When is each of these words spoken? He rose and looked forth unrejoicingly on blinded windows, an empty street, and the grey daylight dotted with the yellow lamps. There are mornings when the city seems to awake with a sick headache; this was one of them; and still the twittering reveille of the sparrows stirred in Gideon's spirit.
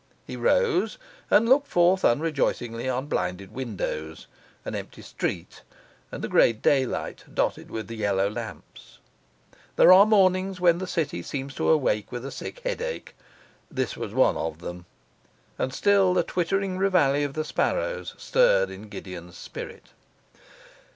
He 0.25 0.35
rose 0.35 0.97
and 1.29 1.47
looked 1.47 1.67
forth 1.67 2.03
unrejoicingly 2.03 2.89
on 2.89 3.05
blinded 3.05 3.51
windows, 3.51 4.25
an 4.65 4.73
empty 4.73 5.03
street, 5.03 5.61
and 6.11 6.23
the 6.23 6.27
grey 6.27 6.53
daylight 6.53 7.23
dotted 7.31 7.69
with 7.69 7.87
the 7.87 7.97
yellow 7.97 8.27
lamps. 8.27 8.97
There 9.75 9.93
are 9.93 10.07
mornings 10.07 10.59
when 10.59 10.79
the 10.79 10.87
city 10.87 11.21
seems 11.21 11.53
to 11.53 11.69
awake 11.69 12.11
with 12.11 12.25
a 12.25 12.31
sick 12.31 12.61
headache; 12.61 13.13
this 13.69 13.95
was 13.95 14.11
one 14.11 14.37
of 14.37 14.57
them; 14.57 14.87
and 15.59 15.71
still 15.71 16.15
the 16.15 16.23
twittering 16.23 16.79
reveille 16.79 17.23
of 17.23 17.35
the 17.35 17.45
sparrows 17.45 18.15
stirred 18.17 18.71
in 18.71 18.89
Gideon's 18.89 19.37
spirit. 19.37 19.89